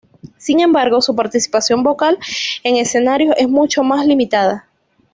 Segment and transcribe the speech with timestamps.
[0.37, 2.17] Sin embargo, su participación vocal
[2.63, 4.67] en escenarios es mucho más limitada.